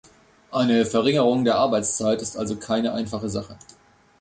[0.49, 3.55] Eine Verringerung der Arbeitszeit ist also keine einfache Sache.